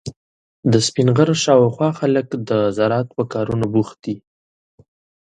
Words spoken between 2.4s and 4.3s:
د زراعت په کارونو بوخت دي.